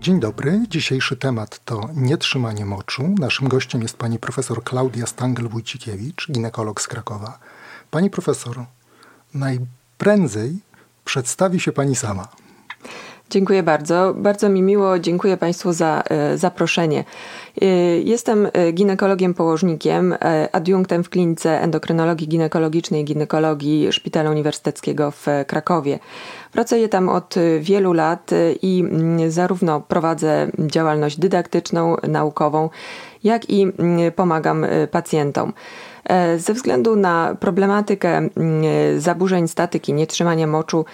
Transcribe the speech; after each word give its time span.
Dzień 0.00 0.20
dobry. 0.20 0.60
Dzisiejszy 0.68 1.16
temat 1.16 1.64
to 1.64 1.88
nietrzymanie 1.94 2.64
moczu. 2.64 3.14
Naszym 3.18 3.48
gościem 3.48 3.82
jest 3.82 3.96
pani 3.96 4.18
profesor 4.18 4.64
Klaudia 4.64 5.04
Stangl-Wójcikiewicz, 5.04 6.32
ginekolog 6.32 6.80
z 6.80 6.88
Krakowa. 6.88 7.38
Pani 7.90 8.10
profesor, 8.10 8.64
najprędzej 9.34 10.58
przedstawi 11.04 11.60
się 11.60 11.72
pani 11.72 11.96
sama. 11.96 12.28
Dziękuję 13.30 13.62
bardzo. 13.62 14.14
Bardzo 14.16 14.48
mi 14.48 14.62
miło. 14.62 14.98
Dziękuję 14.98 15.36
Państwu 15.36 15.72
za 15.72 16.02
e, 16.10 16.38
zaproszenie. 16.38 17.04
E, 17.62 17.66
jestem 17.98 18.48
e, 18.52 18.72
ginekologiem 18.72 19.34
położnikiem, 19.34 20.14
adiunktem 20.52 21.04
w 21.04 21.10
klinice 21.10 21.60
endokrynologii 21.62 22.28
ginekologicznej 22.28 23.02
i 23.02 23.04
ginekologii 23.04 23.92
Szpitala 23.92 24.30
Uniwersyteckiego 24.30 25.10
w 25.10 25.26
Krakowie. 25.46 25.98
Pracuję 26.52 26.88
tam 26.88 27.08
od 27.08 27.34
wielu 27.60 27.92
lat 27.92 28.30
i 28.62 28.80
mm, 28.80 29.30
zarówno 29.30 29.80
prowadzę 29.80 30.50
działalność 30.58 31.18
dydaktyczną, 31.18 31.96
naukową, 32.08 32.70
jak 33.24 33.50
i 33.50 33.62
mm, 33.62 34.12
pomagam 34.12 34.66
pacjentom. 34.90 35.52
Ze 36.36 36.54
względu 36.54 36.96
na 36.96 37.36
problematykę 37.40 38.16
mm, 38.16 38.30
zaburzeń 39.00 39.48
statyki, 39.48 39.92
nietrzymania 39.92 40.46
moczu, 40.46 40.84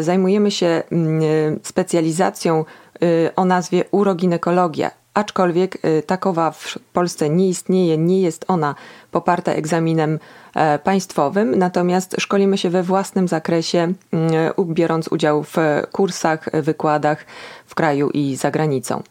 zajmujemy 0.00 0.50
się 0.50 0.82
mm, 0.92 1.60
specjalizacją 1.62 2.64
y, 3.02 3.30
o 3.36 3.44
nazwie 3.44 3.84
uroginekologia. 3.90 4.90
Aczkolwiek 5.14 5.84
y, 5.84 6.02
takowa 6.02 6.50
w 6.50 6.78
Polsce 6.92 7.30
nie 7.30 7.48
istnieje, 7.48 7.98
nie 7.98 8.20
jest 8.20 8.44
ona 8.48 8.74
poparta 9.10 9.52
egzaminem 9.52 10.18
e, 10.54 10.78
państwowym, 10.78 11.58
natomiast 11.58 12.16
szkolimy 12.18 12.58
się 12.58 12.70
we 12.70 12.82
własnym 12.82 13.28
zakresie, 13.28 13.92
mm, 14.12 14.52
biorąc 14.66 15.08
udział 15.08 15.42
w 15.44 15.56
kursach, 15.92 16.62
wykładach 16.62 17.24
w 17.66 17.74
kraju 17.74 18.10
i 18.10 18.36
za 18.36 18.50
granicą. 18.50 19.02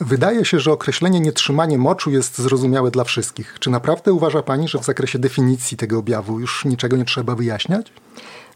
Wydaje 0.00 0.44
się, 0.44 0.60
że 0.60 0.72
określenie 0.72 1.20
nietrzymanie 1.20 1.78
moczu 1.78 2.10
jest 2.10 2.38
zrozumiałe 2.38 2.90
dla 2.90 3.04
wszystkich. 3.04 3.56
Czy 3.60 3.70
naprawdę 3.70 4.12
uważa 4.12 4.42
Pani, 4.42 4.68
że 4.68 4.78
w 4.78 4.84
zakresie 4.84 5.18
definicji 5.18 5.76
tego 5.76 5.98
objawu 5.98 6.40
już 6.40 6.64
niczego 6.64 6.96
nie 6.96 7.04
trzeba 7.04 7.34
wyjaśniać? 7.34 7.92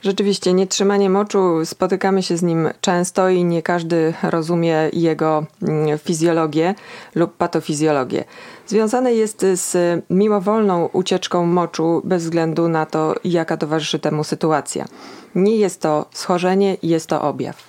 Rzeczywiście, 0.07 0.53
nietrzymanie 0.53 1.11
moczu, 1.11 1.65
spotykamy 1.65 2.23
się 2.23 2.37
z 2.37 2.43
nim 2.43 2.69
często 2.81 3.29
i 3.29 3.45
nie 3.45 3.63
każdy 3.63 4.15
rozumie 4.23 4.91
jego 4.93 5.47
mm, 5.63 5.99
fizjologię 5.99 6.75
lub 7.15 7.37
patofizjologię. 7.37 8.25
Związane 8.67 9.15
jest 9.15 9.47
z 9.55 9.75
mimowolną 10.11 10.87
ucieczką 10.93 11.47
moczu 11.47 12.03
bez 12.05 12.23
względu 12.23 12.69
na 12.69 12.87
to, 12.87 13.15
jaka 13.25 13.57
towarzyszy 13.57 13.99
temu 13.99 14.25
sytuacja. 14.25 14.85
Nie 15.35 15.57
jest 15.57 15.81
to 15.81 16.07
schorzenie, 16.13 16.77
jest 16.83 17.07
to 17.07 17.23
objaw. 17.23 17.65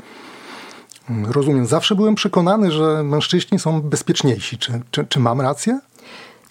Rozumiem. 1.29 1.65
Zawsze 1.65 1.95
byłem 1.95 2.15
przekonany, 2.15 2.71
że 2.71 3.03
mężczyźni 3.03 3.59
są 3.59 3.81
bezpieczniejsi. 3.81 4.57
Czy, 4.57 4.81
czy, 4.91 5.05
czy 5.05 5.19
mam 5.19 5.41
rację? 5.41 5.79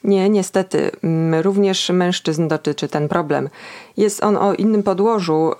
Nie, 0.04 0.30
niestety. 0.30 0.90
Mm, 1.02 1.42
również 1.42 1.90
mężczyzn 1.90 2.48
dotyczy 2.48 2.88
ten 2.88 3.08
problem. 3.08 3.48
Jest 3.96 4.24
on 4.24 4.36
o 4.36 4.54
innym 4.54 4.82
podłożu 4.82 5.52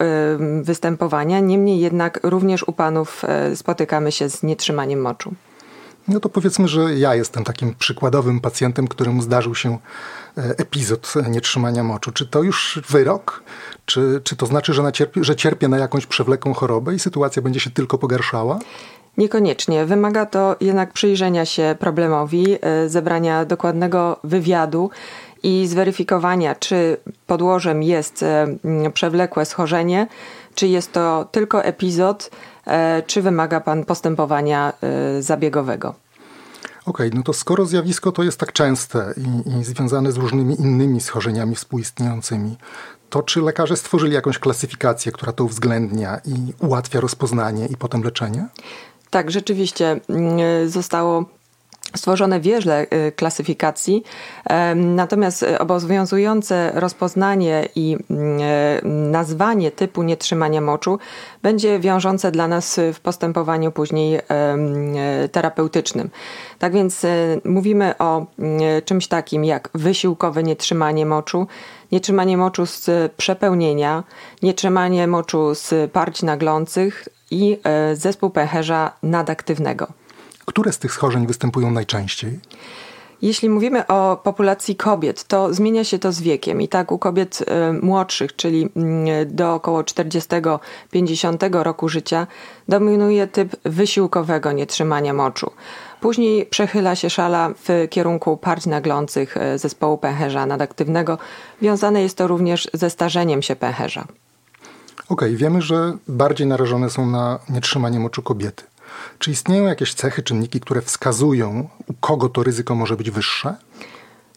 występowania, 0.62 1.40
niemniej 1.40 1.80
jednak 1.80 2.20
również 2.22 2.68
u 2.68 2.72
panów 2.72 3.24
e, 3.24 3.56
spotykamy 3.56 4.12
się 4.12 4.30
z 4.30 4.42
nietrzymaniem 4.42 5.00
moczu. 5.00 5.34
No 6.08 6.20
to 6.20 6.28
powiedzmy, 6.28 6.68
że 6.68 6.94
ja 6.94 7.14
jestem 7.14 7.44
takim 7.44 7.74
przykładowym 7.74 8.40
pacjentem, 8.40 8.88
któremu 8.88 9.22
zdarzył 9.22 9.54
się 9.54 9.78
e, 10.38 10.42
epizod 10.58 11.14
nietrzymania 11.30 11.82
moczu. 11.82 12.12
Czy 12.12 12.26
to 12.26 12.42
już 12.42 12.80
wyrok? 12.88 13.42
Czy, 13.86 14.20
czy 14.24 14.36
to 14.36 14.46
znaczy, 14.46 14.72
że, 14.72 14.92
cierpi, 14.92 15.24
że 15.24 15.36
cierpię 15.36 15.68
na 15.68 15.78
jakąś 15.78 16.06
przewlekłą 16.06 16.54
chorobę 16.54 16.94
i 16.94 16.98
sytuacja 16.98 17.42
będzie 17.42 17.60
się 17.60 17.70
tylko 17.70 17.98
pogarszała? 17.98 18.58
Niekoniecznie. 19.18 19.84
Wymaga 19.84 20.26
to 20.26 20.56
jednak 20.60 20.92
przyjrzenia 20.92 21.44
się 21.44 21.76
problemowi, 21.78 22.58
e, 22.60 22.88
zebrania 22.88 23.44
dokładnego 23.44 24.16
wywiadu 24.24 24.90
i 25.42 25.66
zweryfikowania, 25.66 26.54
czy 26.54 26.96
podłożem 27.26 27.82
jest 27.82 28.22
e, 28.22 28.46
przewlekłe 28.94 29.44
schorzenie, 29.44 30.06
czy 30.54 30.66
jest 30.66 30.92
to 30.92 31.28
tylko 31.30 31.64
epizod, 31.64 32.30
e, 32.66 33.02
czy 33.06 33.22
wymaga 33.22 33.60
pan 33.60 33.84
postępowania 33.84 34.72
zabiegowego. 35.20 35.94
Okej, 36.86 37.06
okay, 37.06 37.18
no 37.18 37.22
to 37.22 37.32
skoro 37.32 37.66
zjawisko 37.66 38.12
to 38.12 38.22
jest 38.22 38.40
tak 38.40 38.52
częste 38.52 39.14
i, 39.16 39.58
i, 39.60 39.64
związane 39.64 40.12
z 40.12 40.16
różnymi 40.16 40.60
innymi 40.60 41.00
schorzeniami 41.00 41.54
współistniejącymi, 41.54 42.56
to 43.10 43.22
czy 43.22 43.40
lekarze 43.40 43.76
stworzyli 43.76 44.14
jakąś 44.14 44.38
klasyfikację, 44.38 45.12
która 45.12 45.32
to 45.32 45.44
uwzględnia 45.44 46.20
i 46.24 46.52
ułatwia 46.66 47.00
rozpoznanie 47.00 47.66
i 47.66 47.76
potem 47.76 48.02
leczenie? 48.02 48.48
Tak, 49.10 49.30
rzeczywiście 49.30 50.00
mm, 50.08 50.68
zostało 50.68 51.24
stworzone 51.96 52.40
wiele 52.40 52.86
y, 53.08 53.12
klasyfikacji, 53.12 54.02
natomiast 54.74 55.44
obowiązujące 55.58 56.72
rozpoznanie 56.74 57.68
i 57.74 57.96
mm, 58.10 59.10
nazwanie 59.10 59.70
typu 59.70 60.02
nietrzymania 60.02 60.60
moczu 60.60 60.98
będzie 61.42 61.78
wiążące 61.78 62.30
dla 62.30 62.48
nas 62.48 62.80
w 62.94 63.00
postępowaniu 63.00 63.72
później 63.72 64.20
terapeutycznym. 65.32 66.10
Tak 66.58 66.72
więc 66.72 67.06
mówimy 67.44 67.98
o 67.98 68.26
czymś 68.84 69.08
takim 69.08 69.44
jak 69.44 69.68
wysiłkowe 69.74 70.42
nietrzymanie 70.42 71.06
moczu, 71.06 71.46
nietrzymanie 71.92 72.36
moczu 72.36 72.66
z 72.66 73.12
przepełnienia, 73.12 74.04
nietrzymanie 74.42 75.06
moczu 75.06 75.54
z 75.54 75.92
parć 75.92 76.22
naglących 76.22 77.08
i 77.30 77.58
e, 77.64 77.96
zespół 77.96 78.30
pęcherza 78.30 78.92
nadaktywnego. 79.02 79.86
Które 80.46 80.72
z 80.72 80.78
tych 80.78 80.92
schorzeń 80.92 81.26
występują 81.26 81.70
najczęściej? 81.70 82.40
Jeśli 83.22 83.50
mówimy 83.50 83.86
o 83.86 84.20
populacji 84.22 84.76
kobiet, 84.76 85.24
to 85.24 85.54
zmienia 85.54 85.84
się 85.84 85.98
to 85.98 86.12
z 86.12 86.20
wiekiem. 86.20 86.60
I 86.60 86.68
tak 86.68 86.92
u 86.92 86.98
kobiet 86.98 87.44
e, 87.46 87.72
młodszych, 87.72 88.36
czyli 88.36 88.68
mm, 88.76 89.36
do 89.36 89.54
około 89.54 89.82
40-50 89.82 91.62
roku 91.62 91.88
życia, 91.88 92.26
dominuje 92.68 93.26
typ 93.26 93.56
wysiłkowego 93.64 94.52
nietrzymania 94.52 95.14
moczu. 95.14 95.50
Później 96.00 96.46
przechyla 96.46 96.94
się 96.94 97.10
szala 97.10 97.50
w 97.68 97.88
kierunku 97.90 98.36
parć 98.36 98.66
naglących 98.66 99.36
e, 99.36 99.58
zespołu 99.58 99.98
pęcherza 99.98 100.46
nadaktywnego. 100.46 101.18
Wiązane 101.62 102.02
jest 102.02 102.18
to 102.18 102.26
również 102.26 102.68
ze 102.72 102.90
starzeniem 102.90 103.42
się 103.42 103.56
pęcherza. 103.56 104.06
Okej, 105.08 105.28
okay, 105.28 105.36
wiemy, 105.36 105.62
że 105.62 105.96
bardziej 106.08 106.46
narażone 106.46 106.90
są 106.90 107.06
na 107.06 107.38
nietrzymanie 107.48 108.00
moczu 108.00 108.22
kobiety. 108.22 108.64
Czy 109.18 109.30
istnieją 109.30 109.64
jakieś 109.64 109.94
cechy, 109.94 110.22
czynniki, 110.22 110.60
które 110.60 110.82
wskazują, 110.82 111.68
u 111.86 111.94
kogo 111.94 112.28
to 112.28 112.42
ryzyko 112.42 112.74
może 112.74 112.96
być 112.96 113.10
wyższe? 113.10 113.56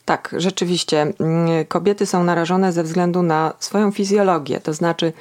Tak, 0.06 0.35
rzeczywiście. 0.38 1.02
Mm, 1.02 1.66
kobiety 1.68 2.06
są 2.06 2.24
narażone 2.24 2.72
ze 2.72 2.84
względu 2.84 3.24
na 3.24 3.53
swoją 3.59 3.91
fizjologię, 3.91 4.59
to 4.59 4.74
znaczy 4.74 5.13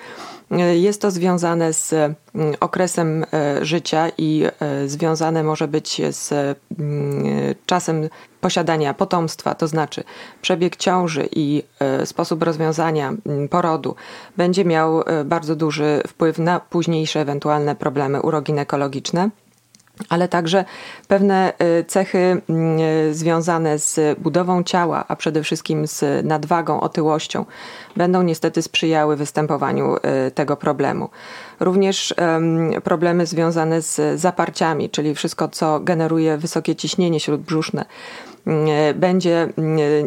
jest 0.75 1.03
to 1.03 1.11
związane 1.11 1.73
z 1.73 1.93
mm, 1.93 2.17
okresem 2.61 3.25
e, 3.33 3.65
życia 3.65 4.09
i 4.19 4.45
e, 4.61 4.89
związane 4.89 5.43
może 5.43 5.69
być 5.69 6.01
z 6.11 6.33
mm, 6.33 7.55
czasem 7.67 8.09
posiadania 8.41 8.95
potomstwa, 8.95 9.55
to 9.55 9.69
znaczy 9.69 10.05
przebieg 10.43 10.77
ciąży 10.77 11.29
i 11.33 11.63
e, 11.81 12.07
sposób 12.07 12.43
rozwiązania 12.43 13.09
mm, 13.27 13.49
porodu. 13.49 13.95
Będzie 14.37 14.65
miał 14.65 15.03
bardzo 15.25 15.57
duży 15.57 16.03
wpływ 16.07 16.39
na 16.39 16.61
późniejsze 16.61 17.21
ewentualne 17.21 17.77
problemy 17.77 18.23
uroginekologiczne 18.23 19.31
ale 20.09 20.29
także 20.29 20.65
pewne 21.09 21.53
y, 21.81 21.85
cechy 21.85 22.19
mm, 22.49 22.81
y, 22.81 23.15
związane 23.15 23.79
z 23.79 24.19
budową 24.19 24.63
ciała, 24.63 25.05
a 25.09 25.17
przede 25.17 25.43
wszystkim 25.43 25.87
z 25.87 26.27
nadwagą, 26.27 26.81
otyłością, 26.81 27.45
będą 27.97 28.23
niestety 28.23 28.63
sprzyjały 28.63 29.17
występowaniu 29.17 29.97
y, 29.97 30.31
tego 30.31 30.57
problemu. 30.57 31.09
Również 31.61 32.15
problemy 32.85 33.27
związane 33.27 33.83
z 33.83 34.21
zaparciami, 34.21 34.91
czyli 34.91 35.15
wszystko, 35.15 35.49
co 35.49 35.81
generuje 35.81 36.37
wysokie 36.37 36.77
ciśnienie 36.77 37.21
śródbrzuszne, 37.21 37.85
będzie 38.95 39.49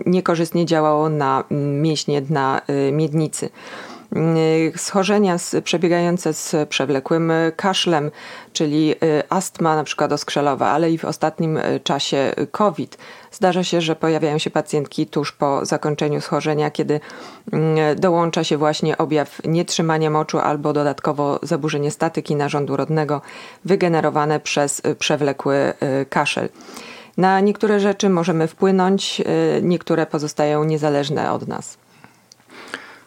niekorzystnie 0.06 0.66
działało 0.66 1.10
na 1.10 1.44
mięśnie 1.82 2.22
dna 2.22 2.62
miednicy. 2.92 3.50
Y, 4.16 4.74
schorzenia 4.78 5.38
przebiegające 5.64 6.34
z 6.34 6.70
przewlekłym 6.70 7.32
kaszlem, 7.56 8.12
czyli 8.54 8.92
y, 8.92 9.24
astma 9.30 9.76
na 9.76 9.84
przykład 9.84 10.12
oskrzelowa, 10.12 10.68
ale 10.68 10.92
i 10.92 10.98
w 10.98 11.06
ostatnim 11.06 11.58
y, 11.58 11.80
czasie 11.84 12.34
COVID. 12.52 12.98
Zdarza 13.32 13.64
się, 13.64 13.82
że 13.82 13.96
pojawiają 13.96 14.38
się 14.38 14.50
pacjentki 14.50 15.08
tuż 15.08 15.32
po 15.32 15.66
zakończeniu 15.66 16.22
schorzenia, 16.22 16.72
kiedy 16.72 17.00
dołącza 17.96 18.44
się 18.44 18.58
właśnie 18.58 18.98
objaw 18.98 19.42
nietrzymania 19.46 20.10
moczu 20.10 20.40
albo 20.40 20.74
dodatkowo 20.74 21.40
zaburzenie 21.44 21.92
statyki 21.92 22.36
narządu 22.36 22.78
rodnego 22.78 23.22
wygenerowane 23.66 24.40
przez 24.40 24.82
przewlekły 25.00 25.74
kaszel. 26.10 26.50
Na 27.18 27.40
niektóre 27.40 27.80
rzeczy 27.80 28.10
możemy 28.10 28.48
wpłynąć, 28.48 29.22
niektóre 29.62 30.06
pozostają 30.06 30.64
niezależne 30.64 31.32
od 31.32 31.48
nas. 31.48 31.81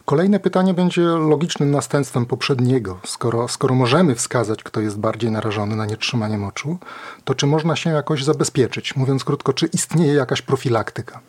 Kolejne 0.05 0.41
pytanie 0.41 0.75
będzie 0.75 1.03
logicznym 1.03 1.71
następstwem 1.71 2.27
poprzedniego. 2.27 3.01
Skoro, 3.05 3.49
skoro 3.49 3.75
możemy 3.75 4.15
wskazać, 4.15 4.63
kto 4.63 4.81
jest 4.81 4.99
bardziej 4.99 5.31
narażony 5.31 5.77
na 5.77 5.87
nietrzymanie 5.87 6.39
moczu, 6.39 6.79
to 7.25 7.35
czy 7.35 7.47
można 7.47 7.77
się 7.77 7.91
jakoś 7.91 8.25
zabezpieczyć? 8.25 8.97
Mówiąc 8.97 9.25
krótko, 9.25 9.53
czy 9.53 9.67
istnieje 9.67 10.15
jakaś 10.15 10.43
profilaktyka? 10.43 11.21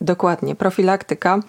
Dokładnie, 0.00 0.54
profilaktyka. 0.54 1.40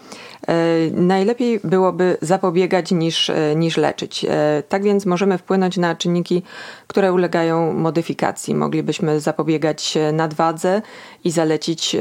E, 0.47 0.53
najlepiej 0.91 1.59
byłoby 1.63 2.17
zapobiegać 2.21 2.91
niż, 2.91 3.29
e, 3.29 3.55
niż 3.55 3.77
leczyć. 3.77 4.25
E, 4.25 4.63
tak 4.69 4.83
więc 4.83 5.05
możemy 5.05 5.37
wpłynąć 5.37 5.77
na 5.77 5.95
czynniki, 5.95 6.43
które 6.87 7.13
ulegają 7.13 7.73
modyfikacji. 7.73 8.55
Moglibyśmy 8.55 9.19
zapobiegać 9.19 9.97
nadwadze 10.13 10.81
i 11.23 11.31
zalecić 11.31 11.95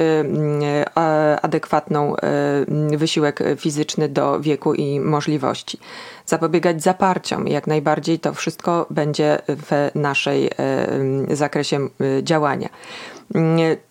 adekwatną 1.43 2.15
wysiłek 2.97 3.43
fizyczny 3.57 4.09
do 4.09 4.41
wieku 4.41 4.75
i 4.75 5.01
możliwości. 5.01 5.79
Zapobiegać 6.27 6.83
zaparciom, 6.83 7.49
jak 7.49 7.67
najbardziej 7.67 8.19
to 8.19 8.35
wszystko 8.35 8.87
będzie 8.91 9.39
w 9.49 9.91
naszej 9.95 10.51
zakresie 11.31 11.89
działania. 12.23 12.69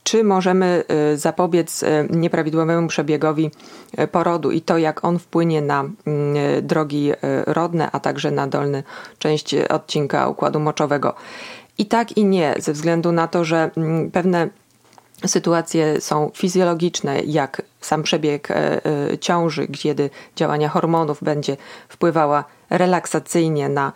Czy 0.03 0.23
możemy 0.23 0.83
y, 1.13 1.17
zapobiec 1.17 1.83
y, 1.83 1.87
nieprawidłowemu 2.09 2.87
przebiegowi 2.87 3.51
y, 3.99 4.07
porodu 4.07 4.51
i 4.51 4.61
to, 4.61 4.77
jak 4.77 5.05
on 5.05 5.19
wpłynie 5.19 5.61
na 5.61 5.83
drogi 6.61 7.11
rodne, 7.45 7.91
a 7.91 7.99
także 7.99 8.31
na 8.31 8.47
dolny 8.47 8.83
część 9.19 9.55
odcinka 9.55 10.27
układu 10.27 10.59
moczowego? 10.59 11.13
I 11.77 11.85
tak 11.85 12.17
i 12.17 12.25
nie, 12.25 12.55
ze 12.57 12.73
względu 12.73 13.11
na 13.11 13.27
to, 13.27 13.45
że 13.45 13.71
pewne 14.13 14.49
sytuacje 15.25 16.01
są 16.01 16.31
fizjologiczne, 16.35 17.19
jak 17.19 17.61
sam 17.81 18.03
przebieg 18.03 18.47
ciąży, 19.19 19.67
kiedy 19.67 20.09
działania 20.35 20.69
hormonów 20.69 21.23
będzie 21.23 21.57
wpływała 21.89 22.43
relaksacyjnie 22.69 23.69
na 23.69 23.93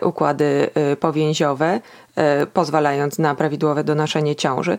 układy 0.00 0.70
powięziowe, 1.00 1.80
E, 2.18 2.46
pozwalając 2.46 3.18
na 3.18 3.34
prawidłowe 3.34 3.84
donoszenie 3.84 4.36
ciąży. 4.36 4.78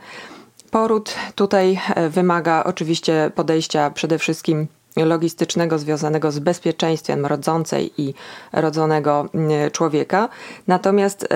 Poród 0.71 1.15
tutaj 1.35 1.79
e, 1.95 2.09
wymaga 2.09 2.63
oczywiście 2.63 3.31
podejścia 3.35 3.89
przede 3.89 4.19
wszystkim 4.19 4.67
logistycznego 4.95 5.79
związanego 5.79 6.31
z 6.31 6.39
bezpieczeństwem 6.39 7.25
rodzącej 7.25 7.91
i 7.97 8.13
rodzonego 8.53 9.29
człowieka. 9.71 10.29
Natomiast 10.67 11.27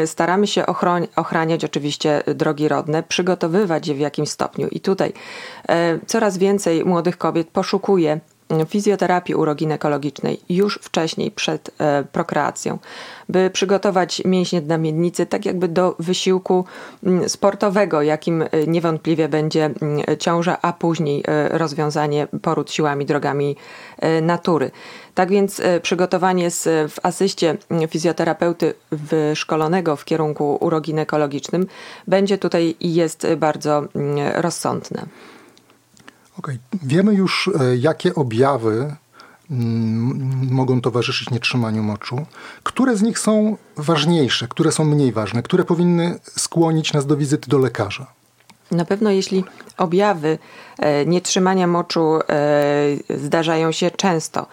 e, 0.00 0.06
staramy 0.06 0.46
się 0.46 0.64
ochraniać 1.16 1.64
oczywiście 1.64 2.22
drogi 2.34 2.68
rodne, 2.68 3.02
przygotowywać 3.02 3.88
je 3.88 3.94
w 3.94 3.98
jakimś 3.98 4.28
stopniu. 4.28 4.68
I 4.68 4.80
tutaj 4.80 5.12
coraz 6.06 6.38
więcej 6.38 6.84
młodych 6.84 7.18
kobiet 7.18 7.48
poszukuje 7.48 8.20
fizjoterapii 8.68 9.34
uroginekologicznej 9.34 10.40
już 10.48 10.78
wcześniej, 10.82 11.30
przed 11.30 11.70
e, 11.78 12.04
prokreacją, 12.12 12.78
by 13.28 13.50
przygotować 13.50 14.22
mięśnie 14.24 14.60
dna 14.60 14.78
miednicy 14.78 15.26
tak 15.26 15.46
jakby 15.46 15.68
do 15.68 15.96
wysiłku 15.98 16.64
mm, 17.04 17.28
sportowego, 17.28 18.02
jakim 18.02 18.42
e, 18.42 18.48
niewątpliwie 18.66 19.28
będzie 19.28 19.64
mm, 19.64 20.02
ciąża, 20.18 20.58
a 20.62 20.72
później 20.72 21.24
e, 21.26 21.58
rozwiązanie 21.58 22.28
poród 22.42 22.72
siłami, 22.72 23.06
drogami 23.06 23.56
natury. 24.22 24.70
Tak 25.14 25.30
więc 25.30 25.62
przygotowanie 25.82 26.50
z, 26.50 26.92
w 26.92 26.98
asyście 27.02 27.56
mm, 27.70 27.88
fizjoterapeuty 27.88 28.74
wyszkolonego 28.92 29.96
w 29.96 30.04
kierunku 30.04 30.58
uroginekologicznym 30.60 31.66
będzie 32.08 32.38
tutaj 32.38 32.74
i 32.80 32.94
jest 32.94 33.26
bardzo 33.36 33.82
rozsądne. 34.34 35.06
Okay. 36.40 36.58
Wiemy 36.82 37.14
już, 37.14 37.50
e, 37.60 37.76
jakie 37.76 38.14
objawy 38.14 38.96
mm, 39.50 40.48
mogą 40.50 40.80
towarzyszyć 40.80 41.30
nietrzymaniu 41.30 41.82
moczu. 41.82 42.26
Które 42.62 42.96
z 42.96 43.02
nich 43.02 43.18
są 43.18 43.56
ważniejsze, 43.76 44.48
które 44.48 44.72
są 44.72 44.84
mniej 44.84 45.12
ważne, 45.12 45.42
które 45.42 45.64
powinny 45.64 46.18
skłonić 46.24 46.92
nas 46.92 47.06
do 47.06 47.16
wizyty 47.16 47.50
do 47.50 47.58
lekarza? 47.58 48.06
Na 48.70 48.84
pewno 48.84 49.10
jeśli 49.10 49.44
objawy 49.76 50.38
e, 50.78 51.06
nietrzymania 51.06 51.66
moczu 51.66 52.18
e, 52.18 53.18
zdarzają 53.18 53.72
się 53.72 53.90
często, 53.90 54.46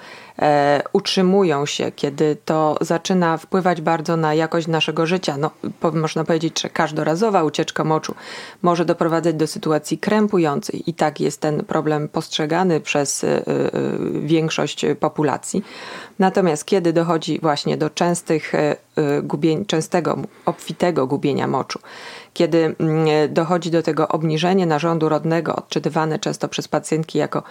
utrzymują 0.93 1.65
się, 1.65 1.91
kiedy 1.91 2.37
to 2.45 2.77
zaczyna 2.81 3.37
wpływać 3.37 3.81
bardzo 3.81 4.17
na 4.17 4.33
jakość 4.33 4.67
naszego 4.67 5.05
życia. 5.05 5.37
No, 5.37 5.51
można 5.93 6.23
powiedzieć, 6.23 6.61
że 6.61 6.69
każdorazowa 6.69 7.43
ucieczka 7.43 7.83
moczu 7.83 8.15
może 8.61 8.85
doprowadzać 8.85 9.35
do 9.35 9.47
sytuacji 9.47 9.97
krępującej 9.97 10.89
i 10.89 10.93
tak 10.93 11.19
jest 11.19 11.41
ten 11.41 11.65
problem 11.65 12.07
postrzegany 12.07 12.79
przez 12.79 13.25
większość 14.21 14.85
populacji. 14.99 15.63
Natomiast 16.19 16.65
kiedy 16.65 16.93
dochodzi 16.93 17.39
właśnie 17.39 17.77
do 17.77 17.89
częstych 17.89 18.53
gubień, 19.23 19.65
częstego, 19.65 20.17
obfitego 20.45 21.07
gubienia 21.07 21.47
moczu, 21.47 21.79
kiedy 22.33 22.75
mm, 22.79 23.33
dochodzi 23.33 23.71
do 23.71 23.83
tego 23.83 24.07
obniżenia 24.07 24.65
narządu 24.65 25.09
rodnego, 25.09 25.55
odczytywane 25.55 26.19
często 26.19 26.47
przez 26.47 26.67
pacjentki 26.67 27.17
jako 27.17 27.43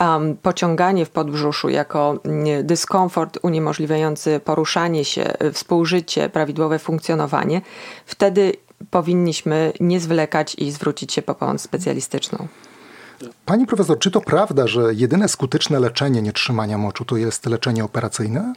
um, 0.00 0.36
pociąganie 0.36 1.06
w 1.06 1.10
podbrzuszu, 1.10 1.68
jako 1.68 2.18
mm, 2.24 2.66
dyskomfort 2.66 3.38
uniemożliwiający 3.42 4.40
poruszanie 4.44 5.04
się, 5.04 5.34
współżycie, 5.52 6.28
prawidłowe 6.28 6.78
funkcjonowanie, 6.78 7.60
wtedy 8.06 8.52
powinniśmy 8.90 9.72
nie 9.80 10.00
zwlekać 10.00 10.54
i 10.54 10.70
zwrócić 10.70 11.12
się 11.12 11.22
po 11.22 11.34
pomoc 11.34 11.60
specjalistyczną. 11.60 12.48
Pani 13.44 13.66
profesor, 13.66 13.98
czy 13.98 14.10
to 14.10 14.20
prawda, 14.20 14.66
że 14.66 14.94
jedyne 14.94 15.28
skuteczne 15.28 15.80
leczenie 15.80 16.22
nietrzymania 16.22 16.78
moczu 16.78 17.04
to 17.04 17.16
jest 17.16 17.46
leczenie 17.46 17.84
operacyjne? 17.84 18.52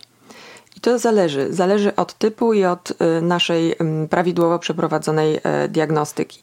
I 0.77 0.81
to 0.81 1.00
zależy. 1.00 1.53
Zależy 1.53 1.95
od 1.95 2.13
typu 2.13 2.53
i 2.53 2.65
od 2.65 2.91
y, 2.91 3.21
naszej 3.21 3.75
mm, 3.80 4.07
prawidłowo 4.07 4.59
przeprowadzonej 4.59 5.39
e, 5.44 5.68
diagnostyki. 5.68 6.41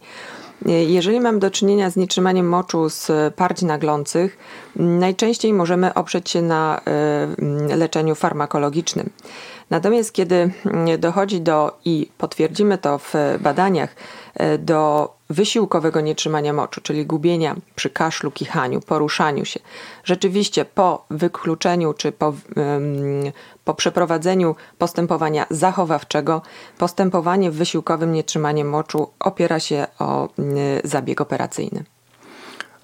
E, 0.66 0.70
jeżeli 0.70 1.20
mamy 1.20 1.38
do 1.38 1.50
czynienia 1.50 1.90
z 1.90 1.96
nietrzymaniem 1.96 2.48
moczu 2.48 2.88
z 2.88 3.34
parć 3.34 3.62
naglących, 3.62 4.38
najczęściej 4.76 5.52
możemy 5.52 5.94
oprzeć 5.94 6.30
się 6.30 6.42
na 6.42 6.80
e, 7.70 7.76
leczeniu 7.76 8.14
farmakologicznym. 8.14 9.10
Natomiast 9.70 10.12
kiedy 10.12 10.50
dochodzi 10.98 11.40
do, 11.40 11.78
i 11.84 12.08
potwierdzimy 12.18 12.78
to 12.78 12.98
w 12.98 13.14
badaniach, 13.40 13.96
do 14.58 15.15
wysiłkowego 15.30 16.00
nietrzymania 16.00 16.52
moczu, 16.52 16.80
czyli 16.80 17.06
gubienia 17.06 17.56
przy 17.74 17.90
kaszlu, 17.90 18.30
kichaniu, 18.30 18.80
poruszaniu 18.80 19.44
się. 19.44 19.60
Rzeczywiście 20.04 20.64
po 20.64 21.04
wykluczeniu 21.10 21.94
czy 21.94 22.12
po, 22.12 22.34
po 23.64 23.74
przeprowadzeniu 23.74 24.56
postępowania 24.78 25.46
zachowawczego, 25.50 26.42
postępowanie 26.78 27.50
w 27.50 27.54
wysiłkowym 27.54 28.12
nietrzymaniu 28.12 28.64
moczu 28.64 29.10
opiera 29.20 29.60
się 29.60 29.86
o 29.98 30.28
zabieg 30.84 31.20
operacyjny. 31.20 31.84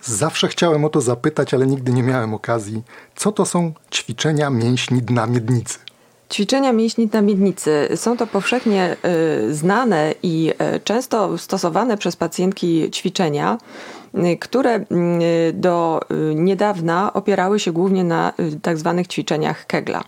Zawsze 0.02 0.48
chciałem 0.48 0.84
o 0.84 0.88
to 0.88 1.00
zapytać, 1.00 1.54
ale 1.54 1.66
nigdy 1.66 1.92
nie 1.92 2.02
miałem 2.02 2.34
okazji. 2.34 2.82
Co 3.16 3.32
to 3.32 3.46
są 3.46 3.72
ćwiczenia 3.92 4.50
mięśni 4.50 5.02
dna 5.02 5.26
miednicy? 5.26 5.78
Ćwiczenia 6.32 6.72
mięśni 6.72 7.08
na 7.12 7.22
miednicy 7.22 7.88
są 7.96 8.16
to 8.16 8.26
powszechnie 8.26 8.96
y, 9.48 9.54
znane 9.54 10.14
i 10.22 10.52
y, 10.76 10.80
często 10.80 11.38
stosowane 11.38 11.96
przez 11.96 12.16
pacjentki 12.16 12.90
ćwiczenia, 12.90 13.58
y, 14.14 14.36
które 14.36 14.84
do 15.52 16.00
niedawna 16.34 17.12
opierały 17.12 17.60
się 17.60 17.72
głównie 17.72 18.04
na 18.04 18.32
tak 18.62 18.78
zwanych 18.78 19.06
ćwiczeniach 19.06 19.66
Kegla. 19.66 20.04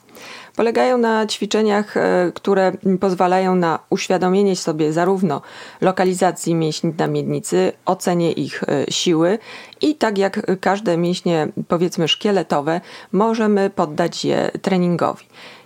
Polegają 0.56 0.98
na 0.98 1.26
ćwiczeniach, 1.26 1.94
które 2.34 2.72
pozwalają 3.00 3.54
na 3.54 3.78
uświadomienie 3.90 4.56
sobie 4.56 4.92
zarówno 4.92 5.42
lokalizacji 5.80 6.54
mięśni 6.54 6.92
na 6.98 7.06
miednicy, 7.06 7.72
ocenie 7.86 8.32
ich 8.32 8.64
siły 8.90 9.38
i 9.80 9.94
tak 9.94 10.18
jak 10.18 10.60
każde 10.60 10.96
mięśnie 10.96 11.48
powiedzmy 11.68 12.08
szkieletowe, 12.08 12.80
możemy 13.12 13.70
poddać 13.70 14.24
je 14.24 14.50
treningowi. 14.62 15.24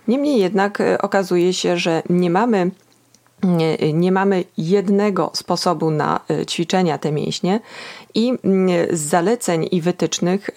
Niemniej 0.09 0.39
jednak 0.39 0.81
e, 0.81 1.01
okazuje 1.01 1.53
się, 1.53 1.77
że 1.77 2.03
nie 2.09 2.29
mamy 2.29 2.71
nie, 3.43 3.93
nie, 3.93 4.11
mamy 4.11 4.43
jednego 4.57 5.31
sposobu 5.33 5.91
na 5.91 6.19
e, 6.29 6.45
ćwiczenia 6.45 6.97
te 6.97 7.11
mięśnie 7.11 7.59
i 8.15 8.33
z 8.91 8.99
zaleceń 8.99 9.67
i 9.71 9.81
wytycznych 9.81 10.49
e, 10.49 10.53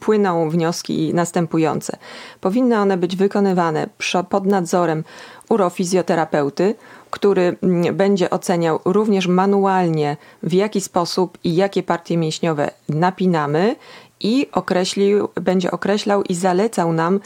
płyną 0.00 0.50
wnioski 0.50 1.14
następujące. 1.14 1.96
Powinny 2.40 2.78
one 2.78 2.96
być 2.96 3.16
wykonywane 3.16 3.88
pod 4.28 4.46
nadzorem 4.46 5.04
urofizjoterapeuty, 5.48 6.74
który 7.10 7.56
będzie 7.92 8.30
oceniał 8.30 8.80
również 8.84 9.26
manualnie 9.26 10.16
w 10.42 10.52
jaki 10.52 10.80
sposób 10.80 11.38
i 11.44 11.56
jakie 11.56 11.82
partie 11.82 12.16
mięśniowe 12.16 12.70
napinamy 12.88 13.76
i 14.20 14.46
określił, 14.52 15.28
będzie 15.34 15.70
określał 15.70 16.22
i 16.22 16.34
zalecał 16.34 16.92
nam 16.92 17.20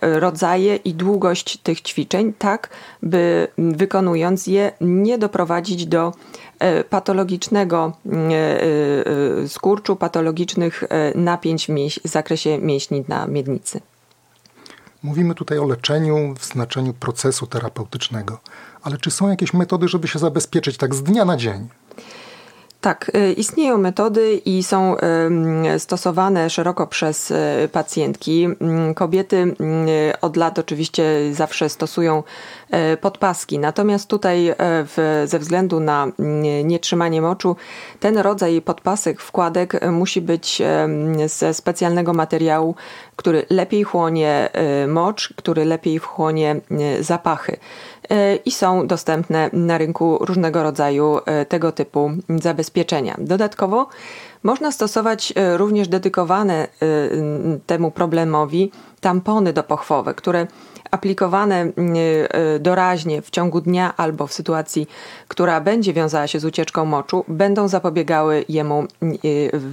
rodzaje 0.00 0.76
i 0.76 0.94
długość 0.94 1.56
tych 1.56 1.80
ćwiczeń, 1.80 2.32
tak 2.38 2.70
by 3.02 3.48
wykonując 3.58 4.46
je 4.46 4.72
nie 4.80 5.18
doprowadzić 5.18 5.86
do 5.86 6.12
e, 6.58 6.84
patologicznego 6.84 7.92
e, 9.42 9.48
skurczu, 9.48 9.96
patologicznych 9.96 10.84
napięć 11.14 11.68
w 12.04 12.08
zakresie 12.08 12.58
mięśni 12.58 13.04
na 13.08 13.26
miednicy. 13.26 13.80
Mówimy 15.02 15.34
tutaj 15.34 15.58
o 15.58 15.66
leczeniu 15.66 16.34
w 16.38 16.44
znaczeniu 16.44 16.94
procesu 16.94 17.46
terapeutycznego, 17.46 18.40
ale 18.82 18.98
czy 18.98 19.10
są 19.10 19.28
jakieś 19.28 19.54
metody, 19.54 19.88
żeby 19.88 20.08
się 20.08 20.18
zabezpieczyć 20.18 20.76
tak 20.76 20.94
z 20.94 21.02
dnia 21.02 21.24
na 21.24 21.36
dzień? 21.36 21.68
Tak, 22.82 23.10
y, 23.14 23.32
istnieją 23.32 23.78
metody 23.78 24.34
i 24.44 24.62
są 24.62 24.96
stosowane 25.78 26.50
szeroko 26.50 26.86
przez 26.86 27.30
y, 27.30 27.68
pacjentki. 27.72 28.44
Mm, 28.44 28.94
kobiety 28.94 29.54
od 30.20 30.36
lat 30.36 30.58
oczywiście 30.58 31.04
zawsze 31.32 31.68
stosują 31.68 32.22
podpaski, 33.00 33.58
natomiast 33.58 34.08
tutaj 34.08 34.54
w, 34.58 35.22
ze 35.26 35.38
względu 35.38 35.80
na 35.80 36.06
nietrzymanie 36.64 37.22
moczu 37.22 37.56
ten 38.00 38.18
rodzaj 38.18 38.62
podpasek, 38.62 39.20
wkładek 39.20 39.80
musi 39.90 40.20
być 40.20 40.62
ze 41.26 41.54
specjalnego 41.54 42.12
materiału, 42.12 42.74
który 43.16 43.46
lepiej 43.50 43.84
chłonie 43.84 44.50
mocz, 44.88 45.34
który 45.36 45.64
lepiej 45.64 45.98
wchłonie 45.98 46.60
zapachy. 47.00 47.56
E, 48.10 48.36
i 48.36 48.50
są 48.50 48.86
dostępne 48.86 49.50
na 49.52 49.78
rynku 49.78 50.18
różnego 50.20 50.62
rodzaju 50.62 51.18
e, 51.26 51.46
tego 51.46 51.72
typu 51.72 52.10
zabezpieczenia. 52.28 53.16
Dodatkowo 53.18 53.88
można 54.42 54.72
stosować 54.72 55.32
e, 55.36 55.56
również 55.56 55.88
dedykowane 55.88 56.68
temu 57.66 57.90
problemowi 57.90 58.70
tampony 59.00 59.52
do 59.52 59.62
pochwowe, 59.62 60.14
które 60.14 60.46
aplikowane 60.92 61.60
e, 61.60 62.58
doraźnie 62.58 63.22
w 63.22 63.30
ciągu 63.30 63.60
dnia 63.60 63.96
albo 63.96 64.26
w 64.26 64.32
sytuacji, 64.32 64.86
która 65.28 65.60
będzie 65.60 65.92
wiązała 65.92 66.26
się 66.26 66.40
z 66.40 66.44
ucieczką 66.44 66.84
moczu, 66.84 67.24
będą 67.28 67.68
zapobiegały 67.68 68.44
jemu 68.48 68.84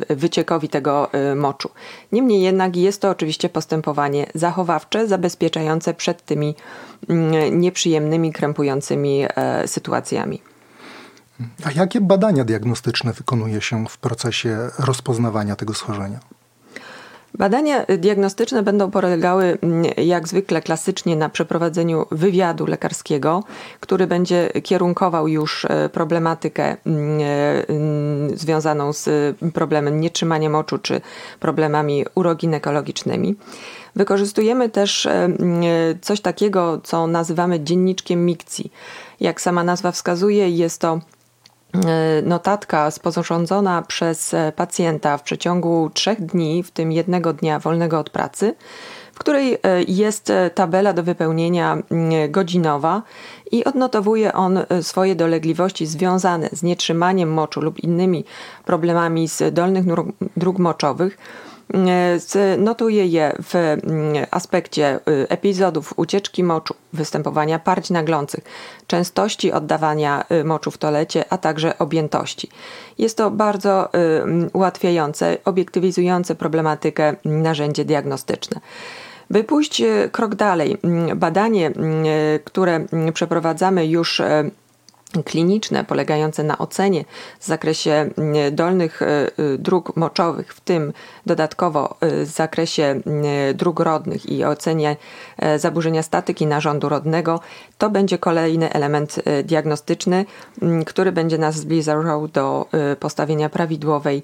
e, 0.09 0.15
wyciekowi 0.15 0.69
tego 0.69 1.13
e, 1.13 1.35
moczu. 1.35 1.69
Niemniej 2.11 2.41
jednak 2.41 2.75
jest 2.75 3.01
to 3.01 3.09
oczywiście 3.09 3.49
postępowanie 3.49 4.25
zachowawcze, 4.35 5.07
zabezpieczające 5.07 5.93
przed 5.93 6.25
tymi 6.25 6.55
nieprzyjemnymi, 7.51 8.33
krępującymi 8.33 9.25
sytuacjami. 9.65 10.41
A 11.63 11.71
jakie 11.71 12.01
badania 12.01 12.43
diagnostyczne 12.43 13.13
wykonuje 13.13 13.61
się 13.61 13.85
w 13.87 13.97
procesie 13.97 14.69
rozpoznawania 14.79 15.55
tego 15.55 15.73
schorzenia? 15.73 16.19
Badania 17.33 17.85
diagnostyczne 17.97 18.63
będą 18.63 18.91
polegały 18.91 19.57
mm, 19.61 19.83
jak 19.97 20.27
zwykle 20.27 20.61
klasycznie 20.61 21.15
na 21.15 21.29
przeprowadzeniu 21.29 22.05
wywiadu 22.11 22.65
lekarskiego, 22.65 23.43
który 23.79 24.07
będzie 24.07 24.49
kierunkował 24.63 25.27
już 25.27 25.65
e, 25.65 25.89
problematykę 25.89 26.77
mm, 26.85 27.19
e, 27.21 27.67
mm, 27.67 28.37
związaną 28.37 28.93
z 28.93 29.09
problemem 29.53 29.99
nietrzymania 29.99 30.49
moczu 30.49 30.77
czy 30.77 31.01
problemami 31.39 32.05
uroginekologicznymi. 32.15 33.35
Wykorzystujemy 33.95 34.69
też 34.69 35.05
e, 35.05 35.29
coś 36.01 36.21
takiego, 36.21 36.81
co 36.83 37.07
nazywamy 37.07 37.59
dzienniczkiem 37.59 38.25
mikcji. 38.25 38.71
Jak 39.19 39.41
sama 39.41 39.63
nazwa 39.63 39.91
wskazuje, 39.91 40.49
jest 40.49 40.81
to 40.81 40.99
E, 40.99 41.18
notatka 42.23 42.91
sporządzona 42.91 43.81
przez 43.81 44.33
e, 44.33 44.51
pacjenta 44.55 45.17
w 45.17 45.23
przeciągu 45.23 45.89
trzech 45.93 46.25
dni, 46.25 46.63
w 46.63 46.71
tym 46.71 46.91
jednego 46.91 47.33
dnia 47.33 47.59
wolnego 47.59 47.99
od 47.99 48.09
pracy, 48.09 48.55
w 49.13 49.19
której 49.19 49.53
e, 49.53 49.83
jest 49.87 50.31
tabela 50.55 50.93
do 50.93 51.03
wypełnienia 51.03 51.77
godzinowa 52.29 53.01
i 53.51 53.63
odnotowuje 53.63 54.33
on 54.33 54.59
swoje 54.81 55.15
dolegliwości 55.15 55.85
związane 55.85 56.49
z 56.51 56.63
nietrzymaniem 56.63 57.33
moczu 57.33 57.61
lub 57.61 57.79
innymi 57.79 58.25
problemami 58.65 59.27
z 59.27 59.53
dolnych 59.53 59.85
dróg 60.37 60.59
moczowych 60.59 61.17
Notuje 62.57 63.05
je 63.05 63.35
w 63.43 63.55
mm, 63.55 64.25
aspekcie 64.31 64.99
y, 65.07 65.29
epizodów 65.29 65.93
ucieczki 65.97 66.43
moczu, 66.43 66.73
występowania 66.93 67.59
parć 67.59 67.89
naglących, 67.89 68.43
częstości 68.87 69.51
oddawania 69.51 70.25
y, 70.31 70.43
moczu 70.43 70.71
w 70.71 70.77
toalecie, 70.77 71.25
a 71.29 71.37
także 71.37 71.77
objętości. 71.77 72.49
Jest 72.97 73.17
to 73.17 73.31
bardzo 73.31 73.89
y, 73.93 74.49
ułatwiające, 74.53 75.37
obiektywizujące 75.45 76.35
problematykę 76.35 77.15
narzędzie 77.25 77.85
diagnostyczne. 77.85 78.59
By 79.29 79.43
pójść 79.43 79.81
krok 80.11 80.35
dalej, 80.35 80.77
badanie, 81.15 81.71
które 82.45 82.85
przeprowadzamy 83.13 83.87
już 83.87 84.21
kliniczne 85.25 85.83
polegające 85.83 86.43
na 86.43 86.57
ocenie 86.57 87.05
w 87.39 87.45
zakresie 87.45 87.91
mm, 87.91 88.55
dolnych 88.55 89.01
e, 89.01 89.05
e, 89.05 89.29
dróg 89.57 89.95
moczowych, 89.95 90.53
w 90.53 90.59
tym 90.59 90.93
dodatkowo 91.25 91.95
e, 92.01 92.25
w 92.25 92.29
zakresie 92.29 93.01
dróg 93.53 93.79
rodnych 93.79 94.29
i 94.29 94.45
ocenie 94.45 94.95
zaburzenia 95.57 96.03
statyki 96.03 96.47
narządu 96.47 96.89
rodnego, 96.89 97.39
to 97.77 97.89
będzie 97.89 98.17
kolejny 98.17 98.73
element 98.73 99.19
diagnostyczny, 99.43 100.25
który 100.85 101.11
będzie 101.11 101.37
nas 101.37 101.55
zbliżał 101.55 102.27
do 102.27 102.65
postawienia 102.99 103.49
prawidłowej, 103.49 104.23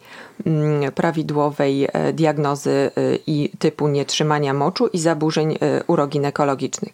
prawidłowej 0.95 1.87
diagnozy 2.13 2.91
i 3.27 3.51
typu 3.59 3.87
nietrzymania 3.87 4.53
moczu 4.53 4.87
i 4.87 4.99
zaburzeń 4.99 5.57
uroginekologicznych. 5.87 6.93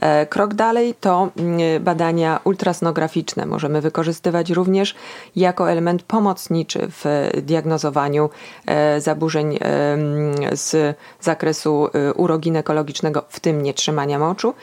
E, 0.00 0.26
krok 0.26 0.54
dalej 0.54 0.94
to 1.00 1.28
mm, 1.36 1.84
badania 1.84 2.40
ultrasnograficzne. 2.44 3.46
Możemy 3.46 3.80
wykorzystywać 3.80 4.50
również 4.50 4.94
jako 5.36 5.70
element 5.70 6.02
pomocniczy 6.02 6.78
w 6.88 7.30
diagnozowaniu 7.42 8.30
e, 8.66 9.00
zaburzeń 9.00 9.56
e, 9.56 9.58
mm, 9.92 10.34
z 10.52 10.96
zakresu 11.20 11.88
uroginekologicznego, 12.16 13.24
w 13.28 13.40
tym 13.40 13.62
nietrzymania 13.62 14.18
moczu. 14.18 14.54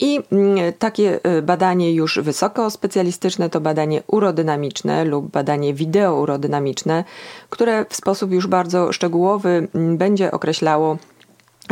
I 0.00 0.20
mm, 0.32 0.72
takie 0.78 1.20
badanie 1.42 1.94
już 1.94 2.18
wysoko 2.18 2.70
specjalistyczne 2.70 3.50
to 3.50 3.60
badanie 3.60 4.02
urodynamiczne 4.06 5.04
lub 5.04 5.30
badanie 5.30 5.74
wideourodynamiczne, 5.74 7.04
które 7.50 7.84
w 7.88 7.96
sposób 7.96 8.32
już 8.32 8.46
bardzo 8.46 8.92
szczegółowy 8.92 9.68
będzie 9.74 10.30
określało 10.30 10.96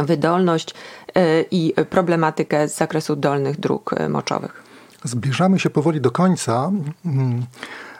wydolność 0.04 0.74
e, 1.14 1.42
i 1.50 1.74
problematykę 1.90 2.68
z 2.68 2.76
zakresu 2.76 3.16
dolnych 3.16 3.60
dróg 3.60 3.92
e, 3.92 4.08
moczowych. 4.08 4.62
Zbliżamy 5.04 5.58
się 5.58 5.70
powoli 5.70 6.00
do 6.00 6.10
końca. 6.10 6.70
Mm, 7.06 7.46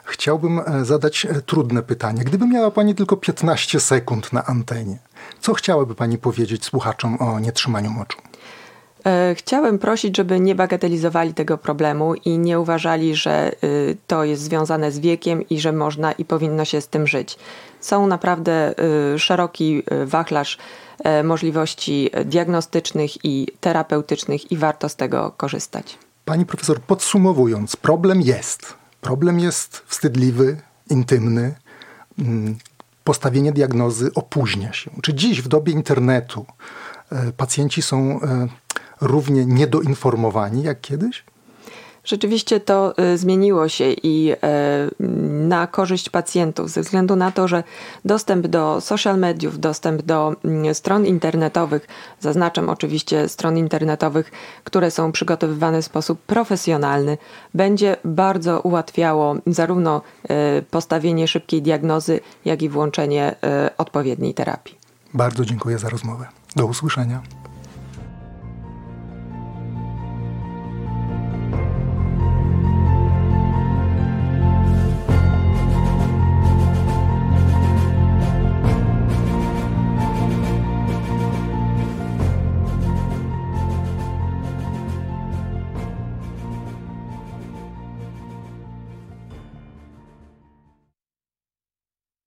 chciałbym 0.05 0.59
e, 0.59 0.85
zadać 0.85 1.27
trudne 1.45 1.83
pytanie. 1.83 2.23
Gdyby 2.23 2.47
miała 2.47 2.71
Pani 2.71 2.95
tylko 2.95 3.17
15 3.17 3.79
sekund 3.79 4.33
na 4.33 4.45
antenie, 4.45 4.97
co 5.39 5.53
chciałaby 5.53 5.95
Pani 5.95 6.17
powiedzieć 6.17 6.65
słuchaczom 6.65 7.17
o 7.21 7.39
nietrzymaniu 7.39 7.91
moczu? 7.91 8.26
Chciałem 9.35 9.79
prosić, 9.79 10.17
żeby 10.17 10.39
nie 10.39 10.55
bagatelizowali 10.55 11.33
tego 11.33 11.57
problemu 11.57 12.15
i 12.15 12.37
nie 12.37 12.59
uważali, 12.59 13.15
że 13.15 13.51
to 14.07 14.23
jest 14.23 14.41
związane 14.41 14.91
z 14.91 14.99
wiekiem 14.99 15.49
i 15.49 15.59
że 15.59 15.71
można 15.71 16.11
i 16.11 16.25
powinno 16.25 16.65
się 16.65 16.81
z 16.81 16.87
tym 16.87 17.07
żyć. 17.07 17.37
Są 17.79 18.07
naprawdę 18.07 18.75
szeroki 19.17 19.83
wachlarz 20.05 20.57
E, 21.03 21.23
możliwości 21.23 22.09
diagnostycznych 22.25 23.25
i 23.25 23.47
terapeutycznych 23.59 24.51
i 24.51 24.57
warto 24.57 24.89
z 24.89 24.95
tego 24.95 25.31
korzystać. 25.37 25.97
Pani 26.25 26.45
profesor, 26.45 26.81
podsumowując, 26.81 27.75
problem 27.75 28.21
jest. 28.21 28.73
Problem 29.01 29.39
jest 29.39 29.77
wstydliwy, 29.77 30.57
intymny. 30.89 31.55
Mm, 32.19 32.57
postawienie 33.03 33.51
diagnozy 33.51 34.11
opóźnia 34.15 34.73
się. 34.73 34.91
Czy 35.01 35.13
dziś 35.13 35.41
w 35.41 35.47
dobie 35.47 35.73
internetu 35.73 36.45
e, 37.11 37.31
pacjenci 37.31 37.81
są 37.81 38.21
e, 38.21 38.47
równie 39.01 39.45
niedoinformowani 39.45 40.63
jak 40.63 40.81
kiedyś? 40.81 41.23
Rzeczywiście 42.07 42.59
to 42.59 42.93
y, 43.13 43.17
zmieniło 43.17 43.69
się 43.69 43.91
i 43.91 44.31
y, 44.31 44.37
na 45.47 45.67
korzyść 45.67 46.09
pacjentów, 46.09 46.69
ze 46.69 46.81
względu 46.81 47.15
na 47.15 47.31
to, 47.31 47.47
że 47.47 47.63
dostęp 48.05 48.47
do 48.47 48.81
social 48.81 49.19
mediów, 49.19 49.59
dostęp 49.59 50.01
do 50.01 50.35
mm, 50.45 50.75
stron 50.75 51.05
internetowych, 51.05 51.87
zaznaczam 52.19 52.69
oczywiście 52.69 53.29
stron 53.29 53.57
internetowych, 53.57 54.31
które 54.63 54.91
są 54.91 55.11
przygotowywane 55.11 55.81
w 55.81 55.85
sposób 55.85 56.21
profesjonalny, 56.21 57.17
będzie 57.53 57.97
bardzo 58.05 58.61
ułatwiało 58.61 59.35
zarówno 59.47 60.01
y, 60.59 60.61
postawienie 60.71 61.27
szybkiej 61.27 61.61
diagnozy, 61.61 62.19
jak 62.45 62.61
i 62.61 62.69
włączenie 62.69 63.35
odpowiedniej 63.77 64.33
terapii. 64.33 64.77
Bardzo 65.13 65.45
dziękuję 65.45 65.79
za 65.79 65.89
rozmowę. 65.89 66.27
Do 66.55 66.65
usłyszenia. 66.65 67.21